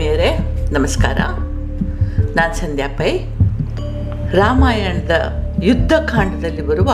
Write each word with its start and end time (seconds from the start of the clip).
ಆತ್ಮೀಯರೇ 0.00 0.38
ನಮಸ್ಕಾರ. 0.72 1.18
ನಾನು 2.36 2.54
ಸಂಧ್ಯಾ 2.54 2.88
ಪೈ. 2.88 3.18
ರಾಮಾಯಣದ 4.32 5.10
ಯುದ್ಧಕಾಂಡದಲ್ಲಿ 5.62 6.62
ಬರುವ 6.66 6.92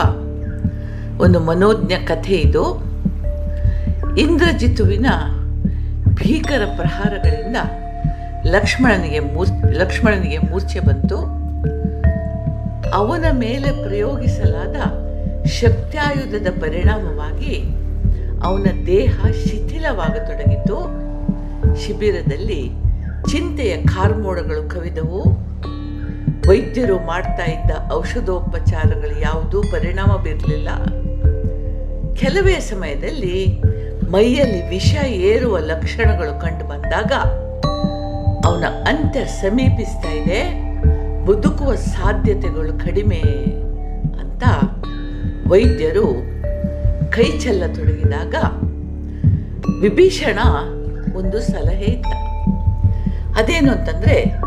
ಒಂದು 1.23 1.41
ಮನೋಜ್ಞ 1.41 1.93
ಕಥೆ 2.07 2.35
ಇದು. 2.35 2.83
ಇಂದ್ರಜಿತುವಿನ 4.19 5.07
ಭೀಕರ 6.09 6.65
ಪ್ರಹಾರಗಳಿಂದ 6.77 7.57
ಲಕ್ಷ್ಮಣನಿಗೆ 8.47 9.21
ಮೂರ್, 9.21 9.75
ಲಕ್ಷ್ಮಣನಿಗೆ 9.75 10.39
ಮೂರ್ಛೆ 10.39 10.81
ಬಂತು. 10.81 11.17
ಅವನ 12.91 13.25
ಮೇಲೆ 13.33 13.89
ಪ್ರಯೋಗಿಸಲಾದ 13.89 14.77
ಶಕ್ತ್ಯಾಯುಧದ 15.47 16.61
ಪರಿಣಾಮವಾಗಿ 16.61 17.63
ಅವನ 18.43 18.87
ದೇಹ 18.87 19.27
ಶಿಥಿಲವಾಗತೊಡಗಿತು. 19.45 21.07
ಶಿಬಿರದಲ್ಲಿ 21.87 22.86
ಚಿಂತೆಯ 23.27 23.77
ಕಾರ್ಮೋಡಗಳು 23.77 24.63
ಕವಿದವು. 24.69 25.21
ವೈದ್ಯರು 26.49 26.97
ಮಾಡ್ತಾ 27.07 27.45
ಇದ್ದ 27.45 27.71
ಔಷಧೋಪಚಾರಗಳು 27.93 29.21
ಯಾವುದೂ 29.21 29.63
ಪರಿಣಾಮ 29.63 30.17
ಬೀರಲಿಲ್ಲ. 30.17 30.69
ಕೆಲವೇ 32.15 32.55
ಸಮಯದಲ್ಲಿ 32.61 33.61
ಮೈಯಲ್ಲಿ 34.11 34.69
ವಿಷ 34.69 34.95
ಏರುವ 35.05 35.59
ಲಕ್ಷಣಗಳು 35.59 36.41
ಕಂಡು 36.41 36.65
ಬಂದಾಗ 36.69 37.13
ಅವನ 38.47 38.65
ಅಂತ್ಯ 38.89 39.25
ಸಮೀಪಿಸ್ತಾ 39.25 40.11
ಇದೆ. 40.13 40.41
ಬದುಕುವ 41.27 41.75
ಸಾಧ್ಯತೆಗಳು 41.75 42.73
ಕಡಿಮೆ 42.87 43.21
ಅಂತ 44.23 44.43
ವೈದ್ಯರು 45.49 46.07
ಕೈ 47.11 47.39
ಚೆಲ್ಲತೊಡಗಿದಾಗ 47.39 48.35
ವಿಭೀಷಣ 49.81 50.39
ಒಂದು 51.17 51.41
ಸಲಹೆ 51.41 51.85
ಇತ್ತ 51.85 52.13
ಅದೇನು 53.37 53.73
ಅಂತಂದ್ರೆ, 53.73 54.41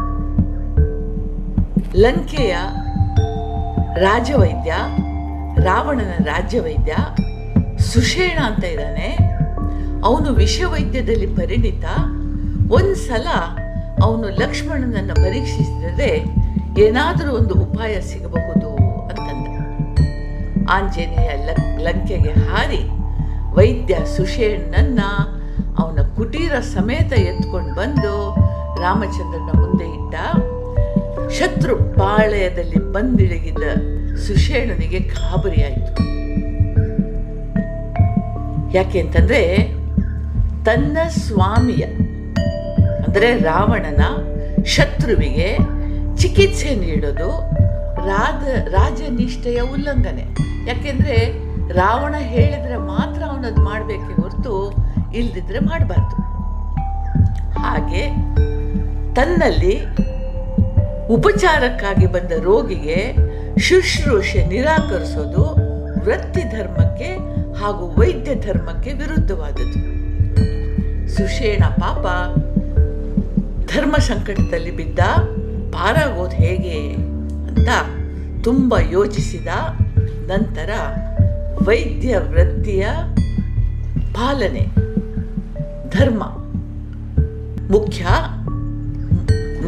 ಲಂಕೆಯ 1.96 2.56
ರಾಜವೈದ್ಯ, 3.96 4.74
ರಾವಣನ 5.64 6.24
ರಾಜ್ಯವೈದ್ಯ 6.24 6.96
ಸುಷೇಣ 7.78 8.40
ಅಂತ 8.44 8.64
ಇದ್ದಾನೆ. 8.66 9.18
ಅವನು 10.06 10.34
ವಿಷವೈದ್ಯದಲ್ಲಿ 10.34 11.28
ಪರಿಣಿತ. 11.28 11.86
ಒಂದು 12.72 12.96
ಸಲ 12.96 13.28
ಅವನು 14.04 14.30
ಲಕ್ಷ್ಮಣನನ್ನು 14.30 15.16
ಪರೀಕ್ಷಿಸಿದರೆ 15.16 16.24
ಏನಾದರೂ 16.82 17.32
ಒಂದು 17.32 17.54
ಉಪಾಯ 17.54 18.02
ಸಿಗಬಹುದು 18.02 18.70
ಅಂತಂದ. 19.08 19.48
ಆಂಜನೇಯ 20.70 21.30
ಲಂಕೆಗೆ 21.78 22.30
ಹಾರಿ 22.30 22.90
ವೈದ್ಯ 23.54 23.98
ಸುಷೇಣನನ್ನ 24.18 25.00
ಅವನ 25.80 26.00
ಕುಟೀರ 26.16 26.60
ಸಮೇತ 26.60 27.14
ಎತ್ಕೊಂಡು 27.20 27.76
ಬಂದು 27.76 28.29
ರಾಮಚಂದ್ರನ 28.82 29.50
ಮುಂದೆ 29.62 29.88
ಇಟ್ಟ 29.98 30.16
ಶತ್ರು 31.38 31.76
ಪಾಳಯದಲ್ಲಿ 31.98 32.80
ಬಂದಿಳಗಿದ್ದ 32.96 33.64
ಸುಷೇಣನಿಗೆ 34.26 35.00
ಗಾಬರಿಯಾಯಿತು 35.16 35.92
ಯಾಕೆ 38.76 38.98
ಅಂತಂದ್ರೆ 39.04 39.42
ತನ್ನ 40.68 40.98
ಸ್ವಾಮಿಯ, 41.26 41.84
ಅಂದರೆ 43.06 43.30
ರಾವಣನ 43.50 44.04
ಶತ್ರುವಿಗೆ 44.74 45.48
ಚಿಕಿತ್ಸೆ 46.22 46.72
ನೀಡೋದು 46.84 47.30
ರಾಜ, 48.10 48.44
ರಾಜನಿಷ್ಠೆಯ 48.76 49.60
ಉಲ್ಲಂಘನೆ. 49.74 50.26
ಯಾಕೆಂದ್ರೆ 50.70 51.16
ರಾವಣ 51.80 52.16
ಹೇಳಿದ್ರೆ 52.34 52.78
ಮಾತ್ರ 52.92 53.22
ಅವನದು 53.32 53.62
ಮಾಡಬೇಕೆ 53.70 54.14
ಹೊರತು 54.22 54.54
ಇಲ್ದಿದ್ರೆ 55.20 55.60
ಮಾಡಬಾರ್ದು. 55.70 56.16
ತನ್ನಲ್ಲಿ 59.20 59.82
ಉಪಚಾರಕ್ಕಾಗಿ 61.08 62.06
ಬಂದ 62.06 62.32
ರೋಗಿಗೆ 62.44 63.16
ಶುಶ್ರೂಷೆ 63.60 64.46
ನಿರಾಕರಿಸೋದು 64.46 65.44
ವೃತ್ತಿ 66.06 66.44
ಧರ್ಮಕ್ಕೆ 66.44 67.10
ಹಾಗೂ 67.60 68.00
ವೈದ್ಯ 68.00 68.36
ಧರ್ಮಕ್ಕೆ 68.36 68.94
ವಿರುದ್ಧವಾದದ್ದು. 68.94 69.82
ಸುಷೇಣ 71.16 71.64
ಪಾಪ 71.66 72.06
ಧರ್ಮ 73.74 73.96
ಸಂಕಟದಲ್ಲಿ 73.98 74.72
ಬಿದ್ದ 74.72 75.00
ಪಾರಾಗೋದು 75.74 76.36
ಹೇಗೆ 76.36 76.94
ಅಂತ 77.50 77.70
ತುಂಬ 78.44 78.76
ಯೋಚಿಸಿದ 78.92 79.48
ನಂತರ 80.28 80.70
ವೈದ್ಯ 81.62 82.18
ವೃತ್ತಿಯ 82.18 82.88
ಪಾಲನೆ, 84.14 84.66
ಧರ್ಮ 85.90 86.24
ಮುಖ್ಯ. 87.72 88.06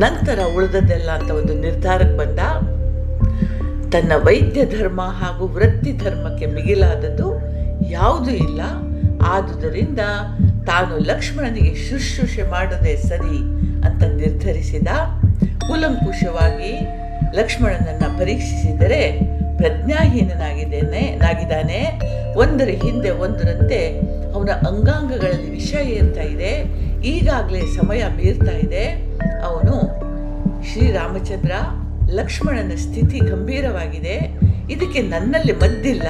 ನಂತರ 0.01 0.39
ಉಳಿದದ್ದೆಲ್ಲ 0.56 1.12
ಅಂತ 1.12 1.31
ಒಂದು 1.31 1.53
ನಿರ್ಧಾರಕ್ಕೆ 1.53 2.17
ಬಂದ 2.17 2.39
ತನ್ನ 3.89 4.12
ವೈದ್ಯ 4.17 4.66
ಧರ್ಮ 4.66 5.01
ಹಾಗೂ 5.01 5.47
ವೃತ್ತಿ 5.47 5.91
ಧರ್ಮಕ್ಕೆ 5.97 6.45
ಮಿಗಿಲಾದದ್ದು 6.45 7.28
ಯಾವುದೂ 7.89 8.31
ಇಲ್ಲ. 8.31 8.61
ಆದುದರಿಂದ 9.22 10.00
ತಾನು 10.66 10.97
ಲಕ್ಷ್ಮಣನಿಗೆ 10.97 11.75
ಶುಶ್ರೂಷೆ 11.75 12.44
ಮಾಡದೆ 12.44 12.95
ಸರಿ 12.97 13.38
ಅಂತ 13.88 14.03
ನಿರ್ಧರಿಸಿದ. 14.03 14.88
ಕೂಲಂಕುಷವಾಗಿ 15.67 16.72
ಲಕ್ಷ್ಮಣನನ್ನು 17.38 18.19
ಪರೀಕ್ಷಿಸಿದರೆ 18.19 19.01
ಪ್ರಜ್ಞಾಹೀನನಾಗಿದ್ದೇನೆ, 19.57 21.16
ನಾಗಿದ್ದಾನೆ. 21.16 21.79
ಒಂದರ 22.35 22.67
ಹಿಂದೆ 22.67 23.09
ಒಂದರಂತೆ 23.09 23.79
ಅವನ 24.34 24.50
ಅಂಗಾಂಗಗಳಲ್ಲಿ 24.50 25.51
ವಿಷ 25.51 25.73
ಏರ್ತಾ 25.73 26.22
ಇದೆ. 26.22 26.51
ಈಗಾಗಲೇ 27.03 27.61
ಸಮಯ 27.61 28.03
ಮೀರ್ತಾ 28.17 28.51
ಇದೆ. 28.51 28.85
ಅವನು 29.45 29.75
ಶ್ರೀರಾಮಚಂದ್ರ 30.63 31.51
ಲಕ್ಷ್ಮಣನ 32.09 32.72
ಸ್ಥಿತಿ 32.75 33.17
ಗಂಭೀರವಾಗಿದೆ. 33.17 34.39
ಇದಕ್ಕೆ 34.69 35.01
ನನ್ನಲ್ಲಿ 35.01 35.53
ಮದ್ದಿಲ್ಲ. 35.53 36.07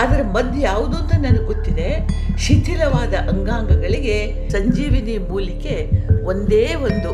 ಆದರೆ 0.00 0.22
ಮದ್ದು 0.22 0.60
ಯಾವುದು 0.60 0.96
ಅಂತ 0.96 1.14
ನನಗೆ 1.14 1.44
ಗೊತ್ತಿದೆ. 1.44 2.08
ಶಿಥಿಲವಾದ 2.38 3.14
ಅಂಗಾಂಗಗಳಿಗೆ 3.14 4.48
ಸಂಜೀವಿನಿ 4.50 5.18
ಮೂಲಿಕೆ 5.18 5.90
ಒಂದೇ 6.24 6.74
ಒಂದು 6.74 7.10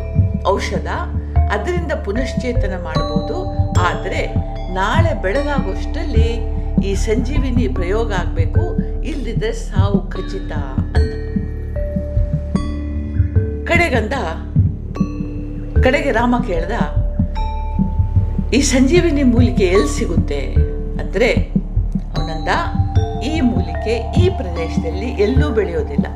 ಔಷಧ. 0.49 0.87
ಅದರಿಂದ 1.53 1.93
ಪುನಶ್ಚೇತನ 1.93 2.73
ಮಾಡಬಹುದು. 2.83 3.37
ಆದರೆ 3.81 4.35
ನಾಳೆ 4.75 5.23
ಬೆಳಗಾಗುವಷ್ಟರಲ್ಲಿ 5.23 6.57
ಈ 6.85 6.95
ಸಂಜೀವಿನಿ 6.95 7.69
ಪ್ರಯೋಗ 7.69 8.13
ಆಗಬೇಕು. 8.13 8.79
ಇಲ್ಲದಿದ್ದರೆ 9.03 9.53
ಸಾವು 9.53 10.11
ಖಚಿತ 10.11 10.53
ಅಂತ. 10.53 10.97
ಕಡೆಗಂದ 13.69 14.13
ಕಡೆಗೆ 15.85 16.11
ರಾಮ 16.19 16.35
ಕೇಳ್ದ, 16.49 16.75
ಈ 18.57 18.61
ಸಂಜೀವಿನಿ 18.73 19.25
ಮೂಲಿಕೆ 19.33 19.65
ಎಲ್ಲಿ 19.77 19.91
ಸಿಗುತ್ತೆ 19.97 20.41
ಅಂದರೆ, 21.03 21.31
ಅವನಂದ 22.17 22.51
ಈ 23.31 23.35
ಮೂಲಿಕೆ 23.51 23.95
ಈ 24.23 24.25
ಪ್ರದೇಶದಲ್ಲಿ 24.39 25.09
ಎಲ್ಲೂ 25.27 25.49
ಬೆಳೆಯೋದಿಲ್ಲ. 25.59 26.07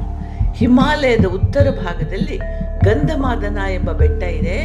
ಹಿಮಾಲಯದ 0.59 1.27
ಉತ್ತರ 1.39 1.67
ಭಾಗದಲ್ಲಿ 1.85 2.37
ಗಂಧಮಾದನ 2.87 3.59
ಎಂಬ 3.79 3.91
ಬೆಟ್ಟ 4.01 4.23
ಇದೆ. 4.41 4.59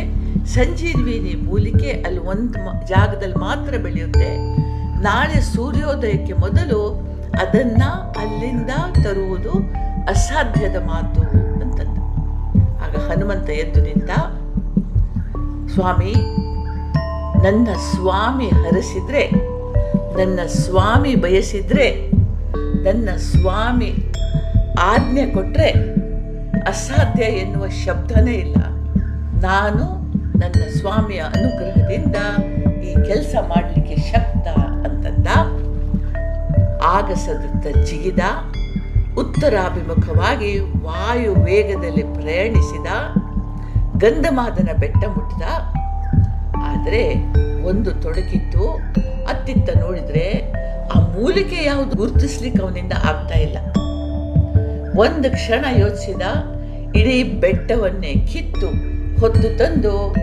ಸಂಜೀವಿನಿ 0.56 1.34
ಮೂಲಿಕೆ 1.48 1.92
ಅಲ್ಲಿ 2.08 2.22
ಒಂದು 2.34 2.60
ಜಾಗದಲ್ಲಿ 2.94 3.40
ಮಾತ್ರ 3.48 3.74
ಬೆಳೆಯುತ್ತೆ. 3.86 4.30
ನಾಳೆ 5.08 5.38
ಸೂರ್ಯೋದಯಕ್ಕೆ 5.54 6.34
ಮೊದಲು 6.44 6.82
ಅದನ್ನ 7.44 7.84
ಅಲ್ಲಿಂದ 8.22 8.72
ತರುವುದು 9.04 9.54
ಅಸಾಧ್ಯದ 10.14 10.78
ಮಾತು 10.92 11.22
ಅಂತಂದ. 11.64 11.98
ಆಗ 12.86 12.96
ಹನುಮಂತ 13.08 13.50
ಎದ್ದು 13.64 13.82
ನಿಂತ 13.88 14.12
ಸ್ವಾಮಿ, 15.76 16.14
ನನ್ನ 17.44 17.68
ಸ್ವಾಮಿ 17.92 18.48
ಹರಸಿದ್ರೆ, 18.48 19.30
ನನ್ನ 20.18 20.40
ಸ್ವಾಮಿ 20.48 21.16
ಬಯಸಿದ್ರೆ, 21.16 22.10
ನನ್ನ 22.84 23.10
ಸ್ವಾಮಿ 23.18 24.14
ಆಜ್ಞೆ 24.80 25.26
ಕೊಟ್ಟರೆ 25.26 25.70
ಅಸಾಧ್ಯ 26.62 27.24
ಎನ್ನುವ 27.24 27.68
ಶಬ್ದನೇ 27.68 28.32
ಇಲ್ಲ. 28.32 28.56
ನಾನು 29.42 29.84
ನನ್ನ 30.38 30.64
ಸ್ವಾಮಿಯ 30.80 31.20
ಅನುಗ್ರಹದಿಂದ 31.20 32.16
ಈ 32.84 32.94
ಕೆಲಸ 32.94 33.36
ಮಾಡಲಿಕ್ಕೆ 33.48 33.96
ಶಕ್ತ 33.96 34.48
ಅಂತಂದ. 34.60 35.28
ಆಗಸದತ್ತ 36.84 37.78
ಜಿಗಿದ, 37.78 38.20
ಉತ್ತರಾಭಿಮುಖವಾಗಿ 39.18 40.60
ವಾಯು 40.60 41.36
ವೇಗದಲ್ಲಿ 41.36 42.04
ಪ್ರಯಾಣಿಸಿದ 42.04 42.88
ಗಂಧಮಾದನ 43.98 44.70
ಬೆಟ್ಟ 44.80 45.06
ಮುಟ್ಟಿದ. 45.08 45.42
ಆದರೆ 46.58 47.14
ಒಂದು 47.64 47.92
ತೊಡಕಿತ್ತು. 47.92 48.70
ಅತ್ತಿತ್ತ 49.28 49.78
ನೋಡಿದ್ರೆ 49.78 50.52
ಆ 50.96 51.00
ಮೂಲಿಕೆ 51.00 51.66
ಯಾವುದು 51.66 51.98
ಗುರುತಿಸ್ಲಿಕ್ಕೆ 51.98 52.64
ಅವನಿಂದ 52.64 52.94
ಆಗ್ತಾ 52.94 53.40
ಇಲ್ಲ. 53.40 53.58
ಒಂದು 55.00 55.32
ಕ್ಷಣ 55.32 55.66
ಯೋಚಿಸಿದ, 55.78 56.22
ಇಡೀ 56.96 57.24
ಬೆಟ್ಟವನ್ನೇ 57.24 58.14
ಕಿತ್ತು 58.14 58.68
ಹೊತ್ತು 59.20 59.58
ತಂದು 59.58 60.14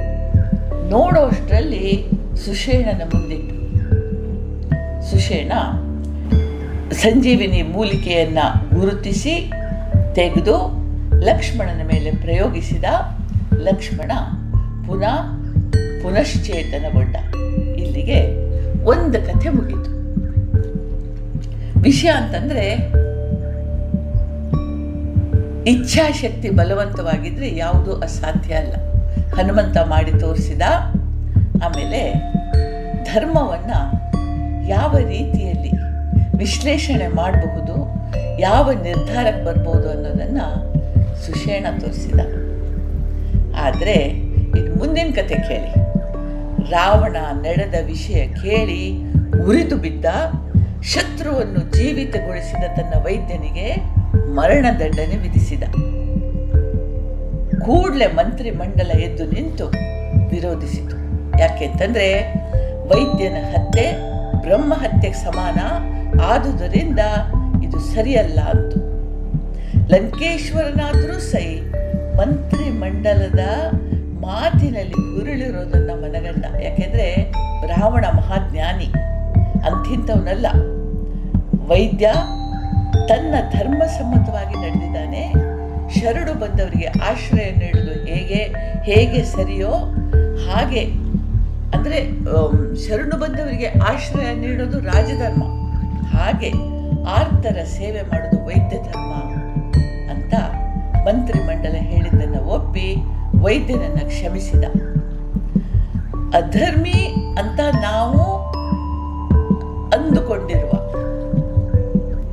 ನೋಡೋಷ್ಟರಲ್ಲಿ 0.90 2.06
ಸುಷೇಣನ 2.44 3.02
ಮುಂದಿಟ್ಟು 3.14 3.56
ಸುಷೇಣ 5.10 5.52
ಸಂಜೀವಿನಿ 6.92 7.62
ಮೂಲಿಕೆಯನ್ನು 7.62 8.80
ಗುರುತಿಸಿ 8.80 9.52
ತೆಗೆದು 10.14 10.56
ಲಕ್ಷ್ಮಣನ 11.20 11.86
ಮೇಲೆ 11.86 12.10
ಪ್ರಯೋಗಿಸಿದ. 12.10 12.84
ಲಕ್ಷ್ಮಣ 13.62 14.12
ಪುನಃ 14.86 15.22
ಪುನಶ್ಚೇತನಗೊಂಡ. 16.02 17.16
ಇಲ್ಲಿಗೆ 17.76 18.42
ಒಂದು 18.84 19.26
ಕಥೆ 19.26 19.48
ಮುಗೀತು. 19.48 19.92
ವಿಷಯ 21.80 22.08
ಅಂತಂದ್ರೆ, 22.08 22.92
ಇಚ್ಛಾಶಕ್ತಿ 25.70 26.50
ಬಲವಂತವಾಗಿದ್ರೆ 26.50 27.56
ಯಾವುದೂ 27.56 27.92
ಅಸಾಧ್ಯ 27.92 28.54
ಅಲ್ಲ. 28.54 28.74
ಹನುಮಂತ 29.36 29.76
ಮಾಡಿ 29.78 30.20
ತೋರಿಸಿದ, 30.20 30.62
ಆಮೇಲೆ 31.64 32.14
ಧರ್ಮವನ್ನ 33.04 33.70
ಯಾವ 34.68 34.96
ರೀತಿಯಲ್ಲಿ 34.96 35.70
ವಿಶ್ಲೇಷಣೆ 36.36 37.08
ಮಾಡಬಹುದು, 37.08 37.88
ಯಾವ 38.40 38.72
ನಿರ್ಧಾರಕ್ಕೆ 38.72 39.44
ಬರ್ಬೋದು 39.44 39.90
ಅನ್ನೋದನ್ನು 39.90 40.74
ಸುಷೇಣ 41.26 41.66
ತೋರಿಸಿದ. 41.80 42.41
ಆದರೆ 43.56 43.94
ಇದು 44.58 44.78
ಮುಂದಿನ 44.78 45.10
ಕತೆ 45.14 45.34
ಕೇಳಿ. 45.34 45.93
ರಾವಣ 46.70 47.16
ನಡೆದ 47.32 47.75
ವಿಷಯ 47.87 48.26
ಕೇಳಿ 48.26 49.12
ಉರಿದು 49.46 49.76
ಬಿದ್ದ 49.76 50.04
ಶತ್ರುವನ್ನು 50.82 51.72
ಜೀವಿತಗೊಳಿಸಿದ 51.72 52.64
ತನ್ನ 52.76 53.04
ವೈದ್ಯನಿಗೆ 53.04 53.76
ಮರಣದಂಡನೆ 54.34 55.16
ವಿಧಿಸಿದ. 55.16 55.62
ಕೂಡಲೇ 57.60 58.06
ಮಂತ್ರಿ 58.06 58.50
ಮಂಡಲ 58.50 58.90
ಎದ್ದು 58.90 59.25
ನಿಂತು 59.25 59.66
ವಿರೋಧಿಸಿತು. 60.31 60.96
ಯಾಕೆಂತಂದ್ರೆ 61.38 62.34
ವೈದ್ಯನ 62.82 63.37
ಹತ್ಯೆ 63.43 63.93
ಬ್ರಹ್ಮ 64.43 64.75
ಹತ್ಯೆಗೆ 64.75 65.16
ಸಮಾನ 65.16 65.58
ಆದುದರಿಂದ 66.20 66.98
ಇದು 67.62 67.78
ಸರಿಯಲ್ಲ 67.78 68.40
ಅಂತು. 68.40 68.93
ಲಂಕೇಶ್ವರನಾದರೂ 69.88 71.20
ಸೈ 71.20 71.58
ಮಂತ್ರಿ 72.22 72.66
ಮಂಡಲದ 72.80 73.44
ಮಾತಿನಲ್ಲಿ 74.24 74.98
ಹುರುಳಿರೋದನ್ನ 75.04 75.90
ಮನಗಂಡ. 76.02 76.44
ಯಾಕೆಂದ್ರೆ 76.64 77.06
ಬ್ರಾಹ್ಮಣ 77.62 78.04
ಮಹಾಜ್ಞಾನಿ, 78.16 78.88
ಅಂಥಿಂಥವನಲ್ಲ. 79.69 80.46
ವೈದ್ಯ 81.70 82.12
ತನ್ನ 83.08 83.34
ಧರ್ಮಸಮ್ಮತವಾಗಿ 83.54 84.56
ನಡೆದಿದ್ದಾನೆ. 84.62 85.24
ಶರಣು 85.96 86.34
ಬಂದವರಿಗೆ 86.40 86.88
ಆಶ್ರಯ 87.10 87.48
ನೀಡೋದು 87.62 87.94
ಹೇಗೆ 88.04 88.40
ಹೇಗೆ 88.82 89.22
ಸರಿಯೋ 89.32 89.72
ಹಾಗೆ. 90.46 90.84
ಅಂದರೆ 91.74 91.98
ಶರಣು 92.84 93.19
ಬಂದವರಿಗೆ 93.19 93.70
ಆಶ್ರಯ 93.90 94.30
ನೀಡೋದು 94.44 94.80
ರಾಜಧರ್ಮ. 94.90 95.44
ಹಾಗೆ 96.14 96.52
ಆರ್ತರ 97.19 97.58
ಸೇವೆ 97.76 98.02
ಮಾಡೋದು 98.02 98.40
ವೈದ್ಯ 98.46 98.76
ಧರ್ಮ 98.82 99.12
ಮಂತ್ರಿಮಂಡಲ 101.04 101.75
ಹೇಳಿದ್ದನ್ನು 101.78 102.40
ಒಪ್ಪಿ 102.44 102.96
ವೈದ್ಯನನ್ನು 103.43 104.08
ಕ್ಷಮಿಸಿದ. 104.08 104.64
ಅಧರ್ಮಿ 106.34 107.14
ಅಂತ 107.38 107.60
ನಾವು 107.82 108.22
ಅಂದುಕೊಂಡಿರುವ 109.88 110.72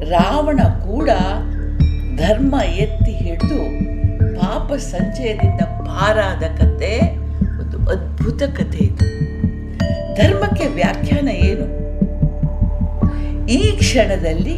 ರಾವಣ 0.10 0.60
ಕೂಡ 0.64 1.10
ಧರ್ಮ 2.18 2.56
ಎತ್ತಿ 2.56 3.12
ಹಿಡಿದು 3.12 3.60
ಪಾಪ 4.40 4.74
ಸಂಚಯದಿಂದ 4.74 5.62
ಪಾರಾದ 5.62 6.44
ಕತೆ, 6.58 7.18
ಒಂದು 7.60 7.78
ಅದ್ಭುತ 7.90 8.44
ಕಥೆ 8.44 8.78
ಇದು. 8.78 9.06
ಧರ್ಮಕ್ಕೆ 10.16 10.68
ವ್ಯಾಖ್ಯಾನ 10.68 11.28
ಏನು? 11.28 11.66
ಈ 13.48 13.78
ಕ್ಷಣದಲ್ಲಿ 13.78 14.58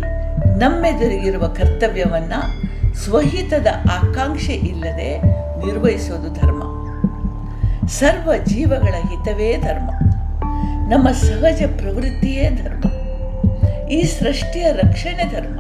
ನಮ್ಮೆದುರಿಗಿರುವ 0.60 1.48
ಕರ್ತವ್ಯವನ್ನ 1.48 2.34
ಸ್ವಹಿತದ 2.96 3.68
ಆಕಾಂಕ್ಷೆ 3.92 4.54
ಇಲ್ಲದೆ 4.54 5.22
ನಿರ್ವಹಿಸೋದು 5.66 6.34
ಧರ್ಮ. 6.34 6.62
ಸರ್ವ 7.88 8.32
ಜೀವಗಳ 8.46 8.94
ಹಿತವೇ 9.10 9.58
ಧರ್ಮ. 9.58 9.90
ನಮ್ಮ 10.90 11.12
ಸಹಜ 11.12 11.62
ಪ್ರವೃತ್ತಿಯೇ 11.78 12.50
ಧರ್ಮ. 12.50 12.84
ಈ 13.88 14.02
ಸೃಷ್ಟಿಯ 14.04 14.72
ರಕ್ಷಣೆ 14.72 15.24
ಧರ್ಮ. 15.32 15.58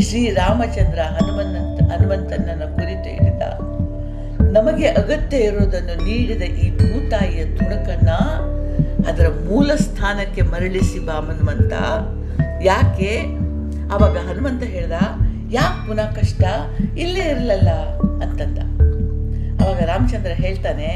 ಶ್ರೀರಾಮಚಂದ್ರ 0.00 1.00
ಹನುಮಂತ 1.00 1.92
ಹನುಮಂತನನ್ನ 1.92 2.64
ಕುರಿತು 2.74 3.08
ಹೇಳಿದ, 3.08 3.42
ನಮಗೆ 4.52 4.86
ಅಗತ್ಯ 4.86 5.36
ಇರುವುದನ್ನು 5.36 5.94
ನೀಡಿದ 6.04 6.42
ಈ 6.42 6.76
ಭೂತಾಯಿಯ 6.76 7.44
ತುಣುಕನ್ನು 7.44 8.18
ಅದರ 9.08 9.26
ಮೂಲ 9.44 9.74
ಸ್ಥಾನಕ್ಕೆ 9.74 10.42
ಮರಳಿಸಿ 10.42 11.06
ಬಾ 11.06 11.12
ಹನುಮಂತ. 11.12 11.72
ಯಾಕೆ? 12.62 13.12
ಅವಾಗ 13.94 14.16
ಹನುಮಂತ 14.16 14.62
ಹೇಳ್ದ 14.62 14.92
ಯಾಕೆ 15.52 15.88
ಪುನಃ 15.88 16.08
ಕಷ್ಟ? 16.14 16.42
ಇಲ್ಲೇ 16.98 17.20
ಇರಲಲ್ಲ 17.20 17.70
ಅಂತಂದ. 18.24 18.58
ಅವಾಗ 19.62 19.80
ರಾಮಚಂದ್ರ 19.82 20.30
ಹೇಳ್ತಾನೆ, 20.30 20.88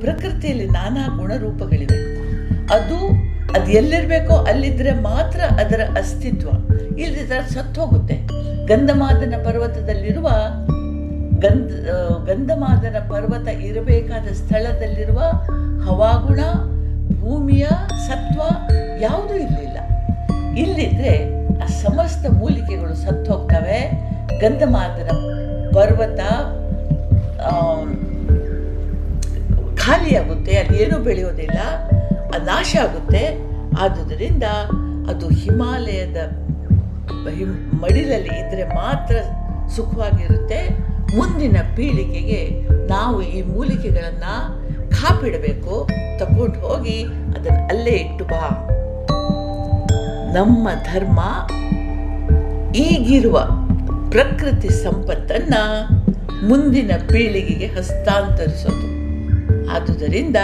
ಪ್ರಕೃತಿಯಲ್ಲಿ 0.00 0.66
ನಾನಾ 0.66 1.16
ಗುಣರೂಪಗಳಿವೆ. 1.16 1.98
ಅದು 2.74 2.98
ಅದು 3.56 3.70
ಎಲ್ಲಿರಬೇಕೋ 3.70 4.34
ಅಲ್ಲಿದ್ದರೆ 4.36 4.92
ಮಾತ್ರ 5.00 5.40
ಅದರ 5.40 5.80
ಅಸ್ತಿತ್ವ. 5.96 6.48
ಇಲ್ಲದಿದ್ದರೆ 6.98 7.54
ಸತ್ತು 7.54 7.80
ಹೋಗುತ್ತೆ 7.80 8.16
ಗಂಧಮಾದನ 8.66 9.34
ಪರ್ವತದಲ್ಲಿರುವ 9.44 10.28
ಗಂಧ 11.40 11.70
ಗಂಧಮಾದನ 12.28 12.96
ಪರ್ವತ 13.08 13.48
ಇರಬೇಕಾದ 13.48 14.28
ಸ್ಥಳದಲ್ಲಿರುವ 14.32 15.18
ಹವಾಗುಣ, 15.86 16.40
ಭೂಮಿಯ 17.20 17.66
ಸತ್ವ 18.08 18.40
ಯಾವುದೂ 19.00 19.34
ಇರಲಿಲ್ಲ. 19.34 19.78
ಇಲ್ಲಿದ್ರೆ 20.58 21.35
ಸಮಸ್ತ 22.16 22.28
ಮೂಲಿಕೆಗಳು 22.40 22.94
ಸತ್ತು 23.04 23.28
ಹೋಗ್ತವೆ. 23.32 23.78
ಗಂಧಮಾದನ 24.40 25.08
ಪರ್ವತ 25.74 26.20
ಖಾಲಿಯಾಗುತ್ತೆ 29.80 30.52
ಅಲ್ಲಿ 30.60 30.76
ಏನೂ 30.84 30.96
ಬೆಳೆಯೋದಿಲ್ಲ 31.06 31.58
ನಾಶ 32.50 32.70
ಆಗುತ್ತೆ. 32.84 33.22
ಆದುದರಿಂದ 33.82 34.46
ಅದು 35.12 35.26
ಹಿಮಾಲಯದ 35.40 36.18
ಹಿಮ್, 37.36 37.54
ಮಡಿಲಲ್ಲಿ 37.82 38.32
ಇದ್ದರೆ 38.42 38.64
ಮಾತ್ರ 38.80 39.16
ಸುಖವಾಗಿರುತ್ತೆ. 39.76 40.60
ಮುಂದಿನ 41.18 41.58
ಪೀಳಿಗೆಗೆ 41.76 42.40
ನಾವು 42.94 43.18
ಈ 43.36 43.40
ಮೂಲಿಕೆಗಳನ್ನು 43.52 44.34
ಕಾಪಿಡಬೇಕು. 44.96 45.74
ತಗೊಂಡು 46.20 46.60
ಹೋಗಿ 46.66 46.98
ಅದನ್ನು 47.36 47.62
ಅಲ್ಲೇ 47.72 47.96
ಇಟ್ಟು 48.04 48.26
ಬಾ. 48.32 48.44
ನಮ್ಮ 50.36 50.68
ಧರ್ಮ 50.90 51.20
ಈಗಿರುವ 52.76 53.36
ಪ್ರಕೃತಿ 54.10 54.68
ಸಂಪತ್ತನ್ನ 54.68 55.54
ಮುಂದಿನ 56.48 56.90
ಪೀಳಿಗೆಗೆ 57.08 57.66
ಹಸ್ತಾಂತರಿಸೋದು. 57.66 58.86
ಆದುದರಿಂದ 59.70 60.36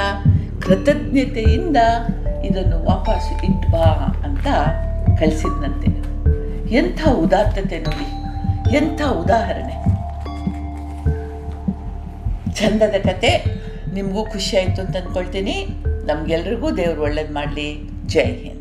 ಕೃತಜ್ಞತೆಯಿಂದ 0.60 1.76
ಇದನ್ನು 2.44 2.78
ವಾಪಸ್ಸು 2.84 3.34
ಇಟ್ಟು 3.44 3.66
ಬಾ 3.72 3.88
ಅಂತ 4.24 4.46
ಕಲಿಸಿದ್ನಂತೆ. 5.20 5.90
ಎಂಥ 6.76 7.00
ಉದಾತ್ತತೆ 7.08 7.78
ನೋಡಿ, 7.78 8.08
ಎಂಥ 8.76 9.00
ಉದಾಹರಣೆ. 9.22 9.76
ಚಂದದ 12.54 12.94
ಕತೆ, 13.02 13.32
ನಿಮಗೂ 13.94 14.24
ಖುಷಿ 14.24 14.56
ಆಯಿತು 14.56 14.80
ಅಂತ 14.82 14.96
ಅಂದ್ಕೊಳ್ತೀನಿ 14.96 15.56
ನಮಗೆಲ್ರಿಗೂ 16.06 16.70
ದೇವರು 16.70 17.02
ಒಳ್ಳೇದು 17.02 17.34
ಮಾಡಲಿ. 17.34 17.68
ಜೈ 18.06 18.24
ಹಿಂದ್. 18.24 18.51